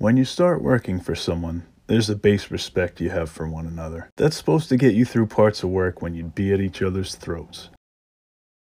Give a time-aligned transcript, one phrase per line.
[0.00, 4.08] When you start working for someone, there's a base respect you have for one another.
[4.16, 7.14] That's supposed to get you through parts of work when you'd be at each other's
[7.14, 7.68] throats.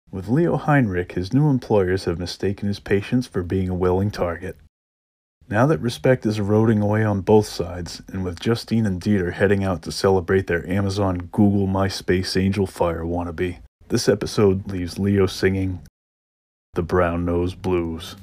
[0.09, 4.57] With Leo Heinrich, his new employers have mistaken his patience for being a willing target.
[5.47, 9.63] Now that respect is eroding away on both sides, and with Justine and Dieter heading
[9.63, 13.59] out to celebrate their Amazon, Google, MySpace, Angelfire wannabe,
[13.89, 15.83] this episode leaves Leo singing
[16.73, 18.15] the Brown Noser Blues.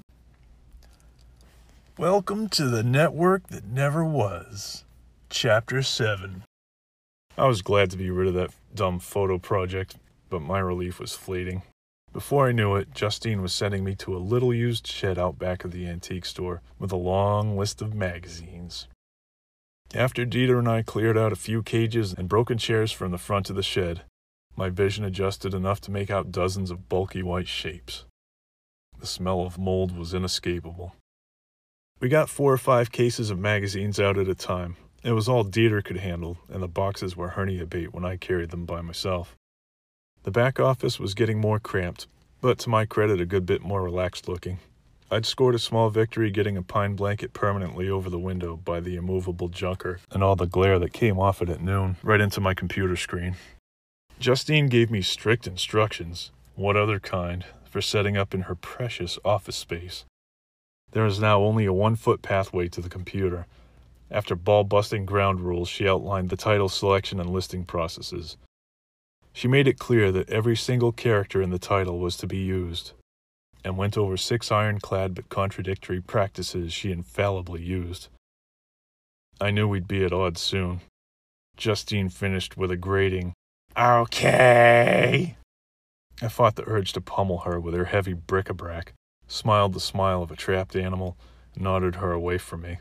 [1.98, 4.84] Welcome to the network that never was.
[5.30, 6.42] Chapter 7.
[7.38, 9.96] I was glad to be rid of that dumb photo project,
[10.28, 11.62] but my relief was fleeting.
[12.12, 15.64] Before I knew it, Justine was sending me to a little used shed out back
[15.64, 18.88] of the antique store with a long list of magazines.
[19.94, 23.48] After Dieter and I cleared out a few cages and broken chairs from the front
[23.48, 24.02] of the shed,
[24.54, 28.04] my vision adjusted enough to make out dozens of bulky white shapes.
[29.00, 30.92] The smell of mold was inescapable.
[31.98, 34.76] We got four or five cases of magazines out at a time.
[35.02, 38.50] It was all Dieter could handle, and the boxes were hernia bait when I carried
[38.50, 39.34] them by myself.
[40.24, 42.06] The back office was getting more cramped,
[42.42, 44.58] but to my credit, a good bit more relaxed looking.
[45.10, 48.96] I'd scored a small victory getting a pine blanket permanently over the window by the
[48.96, 52.52] immovable junker and all the glare that came off it at noon right into my
[52.52, 53.36] computer screen.
[54.18, 59.56] Justine gave me strict instructions, what other kind, for setting up in her precious office
[59.56, 60.04] space.
[60.96, 63.46] There is now only a one foot pathway to the computer.
[64.10, 68.38] After ball busting ground rules, she outlined the title selection and listing processes.
[69.34, 72.92] She made it clear that every single character in the title was to be used,
[73.62, 78.08] and went over six ironclad but contradictory practices she infallibly used.
[79.38, 80.80] I knew we'd be at odds soon.
[81.58, 83.34] Justine finished with a grating,
[83.76, 85.36] Okay.
[86.22, 88.94] I fought the urge to pummel her with her heavy bric a brac
[89.26, 91.16] smiled the smile of a trapped animal,
[91.54, 92.78] and nodded her away from me.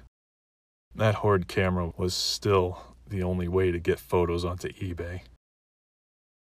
[0.93, 5.21] That horrid camera was still the only way to get photos onto eBay.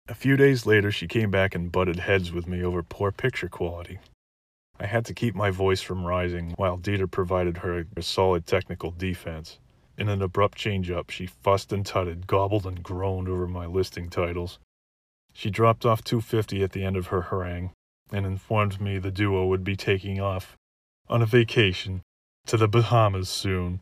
[0.09, 3.49] A few days later, she came back and butted heads with me over poor picture
[3.49, 4.01] quality.
[4.79, 8.91] I had to keep my voice from rising while Dieter provided her a solid technical
[8.91, 9.59] defense.
[9.99, 14.09] In an abrupt change up, she fussed and tutted, gobbled and groaned over my listing
[14.09, 14.59] titles.
[15.33, 17.71] She dropped off 250 at the end of her harangue,
[18.13, 20.57] and informed me the duo would be taking off
[21.09, 22.03] on a vacation
[22.47, 23.81] to the Bahamas soon.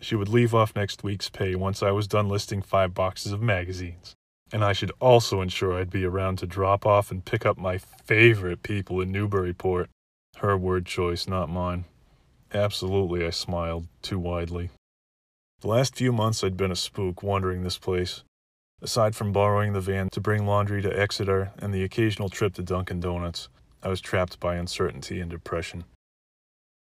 [0.00, 3.42] She would leave off next week's pay once I was done listing five boxes of
[3.42, 4.14] magazines,
[4.52, 7.78] and I should also ensure I'd be around to drop off and pick up my
[7.78, 9.90] favorite people in Newburyport.
[10.36, 11.84] Her word choice, not mine.
[12.54, 14.70] Absolutely, I smiled, too widely.
[15.60, 18.22] The last few months I'd been a spook wandering this place,
[18.80, 22.62] Aside from borrowing the van to bring laundry to Exeter and the occasional trip to
[22.62, 23.48] Dunkin' Donuts,
[23.82, 25.84] I was trapped by uncertainty and depression.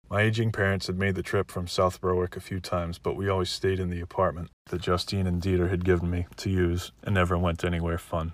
[0.09, 3.29] My aging parents had made the trip from South Berwick a few times, but we
[3.29, 7.15] always stayed in the apartment that Justine and Dieter had given me to use and
[7.15, 8.33] never went anywhere fun.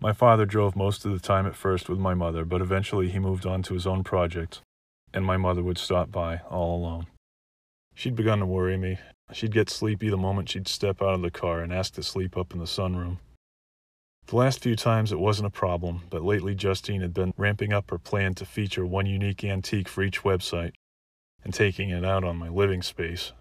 [0.00, 3.18] My father drove most of the time at first with my mother, but eventually he
[3.18, 4.60] moved on to his own projects,
[5.12, 7.08] and my mother would stop by all alone.
[7.94, 8.98] She'd begun to worry me,
[9.32, 12.36] She'd get sleepy the moment she'd step out of the car and ask to sleep
[12.36, 13.18] up in the sunroom.
[14.26, 17.90] The last few times it wasn't a problem, but lately Justine had been ramping up
[17.90, 20.72] her plan to feature one unique antique for each website
[21.44, 23.32] and taking it out on my living space.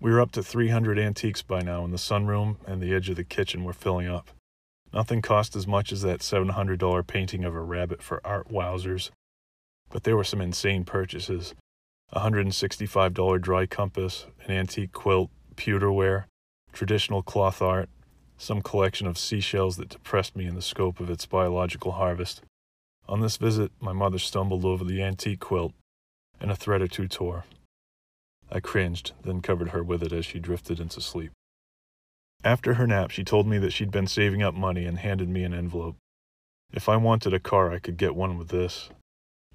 [0.00, 3.16] We were up to 300 antiques by now, and the sunroom and the edge of
[3.16, 4.30] the kitchen were filling up.
[4.92, 9.10] Nothing cost as much as that $700 painting of a rabbit for art wowzers,
[9.88, 11.54] but there were some insane purchases
[12.14, 16.24] $165 dry compass, an antique quilt, pewterware,
[16.72, 17.88] traditional cloth art,
[18.38, 22.42] some collection of seashells that depressed me in the scope of its biological harvest.
[23.08, 25.72] On this visit, my mother stumbled over the antique quilt,
[26.40, 27.44] and a thread or two tore.
[28.50, 31.32] I cringed, then covered her with it as she drifted into sleep.
[32.44, 35.42] After her nap, she told me that she'd been saving up money and handed me
[35.42, 35.96] an envelope.
[36.72, 38.90] If I wanted a car, I could get one with this.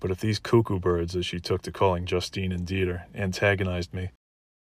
[0.01, 4.09] But if these cuckoo birds, as she took to calling Justine and Dieter, antagonized me,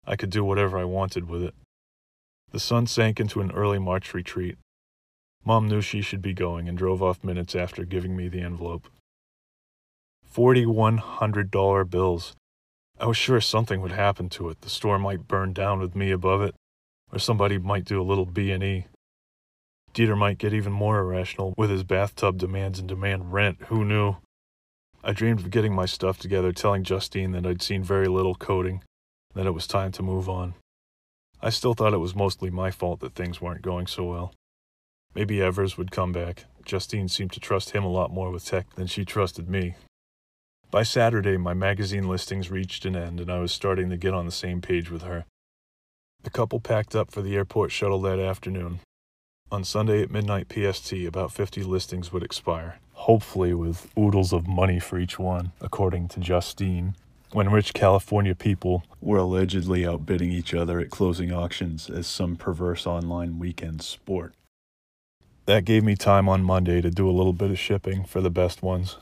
[0.05, 1.55] I could do whatever I wanted with it.
[2.51, 4.59] The sun sank into an early March retreat.
[5.45, 8.89] Mom knew she should be going and drove off minutes after giving me the envelope.
[10.35, 12.35] $4,100 bills.
[12.99, 14.61] I was sure something would happen to it.
[14.61, 16.55] The store might burn down with me above it,
[17.13, 18.87] or somebody might do a little B&E.
[19.95, 23.59] Dieter might get even more irrational with his bathtub demands and demand rent.
[23.69, 24.17] Who knew?
[25.03, 28.83] I dreamed of getting my stuff together, telling Justine that I'd seen very little coding,
[29.35, 30.55] that it was time to move on.
[31.41, 34.35] I still thought it was mostly my fault that things weren't going so well.
[35.15, 36.45] Maybe Evers would come back.
[36.67, 39.75] Justine seemed to trust him a lot more with tech than she trusted me.
[40.71, 44.27] By Saturday, my magazine listings reached an end, and I was starting to get on
[44.27, 45.25] the same page with her.
[46.23, 48.81] The couple packed up for the airport shuttle that afternoon.
[49.51, 54.79] On Sunday at midnight PST, about 50 listings would expire, hopefully with oodles of money
[54.79, 56.95] for each one, according to Justine,
[57.33, 62.87] when rich California people were allegedly outbidding each other at closing auctions as some perverse
[62.87, 64.35] online weekend sport.
[65.47, 68.31] That gave me time on Monday to do a little bit of shipping for the
[68.31, 68.99] best ones,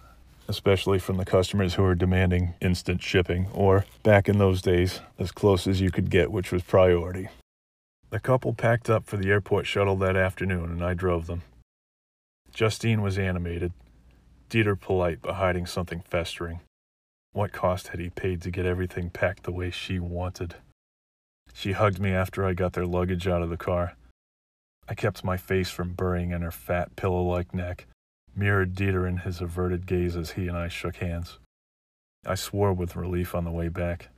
[0.46, 5.32] especially from the customers who are demanding instant shipping, or back in those days, as
[5.32, 7.28] close as you could get, which was priority.
[8.10, 11.42] The couple packed up for the airport shuttle that afternoon, and I drove them.
[12.54, 13.72] Justine was animated,
[14.48, 16.60] Dieter polite but hiding something festering.
[17.32, 20.56] What cost had he paid to get everything packed the way she wanted?
[21.52, 23.94] She hugged me after I got their luggage out of the car.
[24.88, 27.86] I kept my face from burying in her fat, pillow like neck,
[28.34, 31.38] mirrored Dieter in his averted gaze as he and I shook hands.
[32.26, 34.08] I swore with relief on the way back.